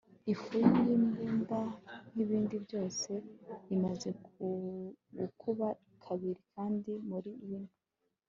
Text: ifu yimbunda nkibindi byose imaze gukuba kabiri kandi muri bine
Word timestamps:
ifu 0.33 0.51
yimbunda 0.71 1.59
nkibindi 2.11 2.55
byose 2.65 3.11
imaze 3.75 4.09
gukuba 5.17 5.67
kabiri 6.03 6.41
kandi 6.53 6.91
muri 7.09 7.29
bine 7.47 7.71